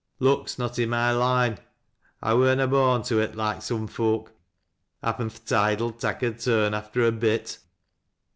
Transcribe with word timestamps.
"Luck's 0.29 0.57
not 0.57 0.79
i' 0.79 0.85
my 0.87 1.11
loine; 1.11 1.59
I 2.23 2.33
wur 2.33 2.55
na 2.55 2.65
born 2.65 3.03
to 3.03 3.19
it, 3.21 3.35
loike 3.35 3.61
some 3.61 3.85
foak. 3.85 4.31
Happen 5.03 5.29
th' 5.29 5.45
tide'll 5.45 5.91
tak' 5.91 6.23
a 6.23 6.31
turn 6.31 6.73
after 6.73 7.05
a 7.05 7.11
bit." 7.11 7.59